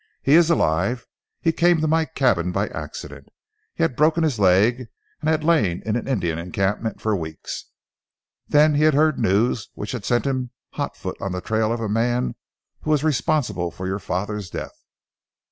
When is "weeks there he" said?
7.15-8.81